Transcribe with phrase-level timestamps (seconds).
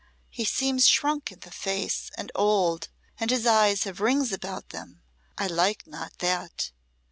[0.31, 5.03] He seems shrunk in the face and old, and his eyes have rings about them.
[5.37, 6.71] I like not that.